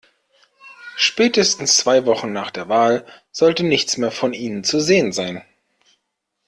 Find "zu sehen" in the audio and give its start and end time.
4.63-5.11